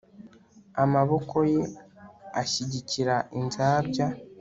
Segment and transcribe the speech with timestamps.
[0.83, 1.61] Amaboko ye
[2.41, 4.07] ashyigikira inzabya